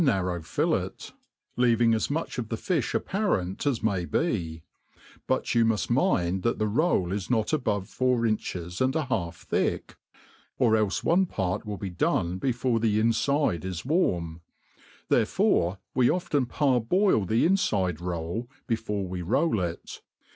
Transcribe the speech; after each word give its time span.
187 0.01 0.01
p 0.01 0.19
airrow 0.19 0.43
fillet, 0.43 1.15
leaving 1.57 1.91
ts 1.91 2.09
much 2.09 2.39
of 2.39 2.49
the 2.49 2.57
fi(b 2.57 2.83
apparent 2.95 3.67
as 3.67 3.81
ina|r 3.83 4.07
be; 4.07 4.63
but 5.27 5.53
you 5.53 5.63
muft 5.63 5.91
mind 5.91 6.41
that 6.41 6.57
the 6.57 6.65
roll 6.67 7.11
is 7.11 7.29
not 7.29 7.53
above 7.53 7.83
fpur 7.87 8.27
inches 8.27 8.81
and 8.81 8.95
a 8.95 9.05
half 9.05 9.43
thick, 9.45 9.97
or 10.57 10.71
clfc 10.73 11.03
one 11.03 11.27
part 11.27 11.67
will 11.67 11.77
be 11.77 11.91
d6ne 11.91 12.39
before 12.39 12.79
the 12.79 12.99
infide 12.99 13.63
is 13.63 13.85
warm; 13.85 14.41
therefore 15.09 15.77
we 15.93 16.09
often 16.09 16.47
parboil 16.47 17.23
the 17.23 17.45
infide 17.45 18.01
roll 18.01 18.49
before 18.65 19.07
we 19.07 19.21
roll 19.21 19.59
it. 19.59 20.01